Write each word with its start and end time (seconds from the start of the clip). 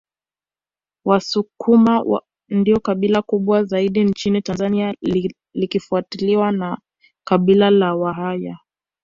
Wasukuma 1.05 2.21
ndio 2.49 2.79
kabila 2.79 3.21
kubwa 3.21 3.63
zaidi 3.63 4.03
nchini 4.03 4.41
Tanzania 4.41 4.95
likifuatiwa 5.53 6.51
na 6.51 6.77
Kabila 7.27 7.69
la 7.69 7.95
Wahaya 7.95 8.57